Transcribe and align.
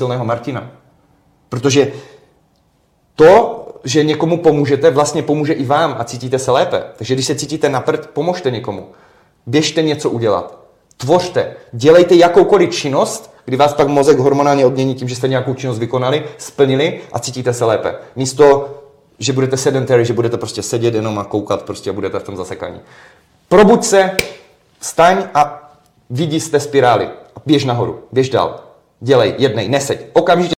silného 0.00 0.24
Martina. 0.24 0.70
Protože 1.48 1.92
to, 3.14 3.28
že 3.84 4.04
někomu 4.04 4.36
pomůžete, 4.36 4.90
vlastně 4.90 5.22
pomůže 5.22 5.52
i 5.52 5.64
vám 5.64 5.96
a 5.98 6.04
cítíte 6.04 6.38
se 6.38 6.50
lépe. 6.50 6.82
Takže 6.96 7.14
když 7.14 7.26
se 7.26 7.34
cítíte 7.34 7.68
na 7.68 7.80
prd, 7.80 8.06
pomožte 8.06 8.50
někomu. 8.50 8.88
Běžte 9.46 9.82
něco 9.82 10.10
udělat. 10.10 10.58
Tvořte. 10.96 11.56
Dělejte 11.72 12.14
jakoukoliv 12.14 12.74
činnost, 12.74 13.34
kdy 13.44 13.56
vás 13.56 13.74
pak 13.74 13.88
mozek 13.88 14.18
hormonálně 14.18 14.66
odmění 14.66 14.94
tím, 14.94 15.08
že 15.08 15.16
jste 15.16 15.28
nějakou 15.28 15.54
činnost 15.54 15.78
vykonali, 15.78 16.24
splnili 16.38 17.00
a 17.12 17.18
cítíte 17.18 17.52
se 17.52 17.64
lépe. 17.64 17.94
Místo, 18.16 18.46
že 19.18 19.32
budete 19.32 19.56
sedentary, 19.56 20.04
že 20.04 20.12
budete 20.12 20.36
prostě 20.36 20.62
sedět 20.62 20.94
jenom 20.94 21.18
a 21.18 21.24
koukat 21.24 21.62
prostě 21.62 21.90
a 21.90 21.92
budete 21.92 22.18
v 22.18 22.22
tom 22.22 22.36
zasekaní. 22.36 22.80
Probuď 23.48 23.84
se, 23.84 24.16
vstaň 24.78 25.28
a 25.34 25.72
vidí 26.10 26.40
z 26.40 26.60
spirály. 26.60 27.08
Běž 27.46 27.64
nahoru, 27.64 28.00
běž 28.12 28.30
dál. 28.30 28.69
Dělej, 29.02 29.34
jednej, 29.38 29.68
neseď. 29.68 30.06
Okamžitě 30.12 30.48